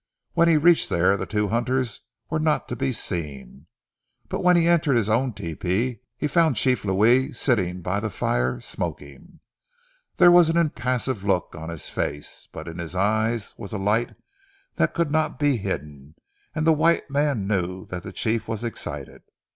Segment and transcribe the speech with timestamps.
[0.33, 3.67] When he reached there the two hunters were not to be seen,
[4.29, 8.59] but when he entered his own tepee he found Chief Louis sitting by the fire,
[8.61, 9.41] smoking.
[10.15, 14.15] There was an impassive look on his face, but in his eyes was a light
[14.77, 16.15] that could not be hidden,
[16.55, 19.21] and the white man knew that the chief was excited.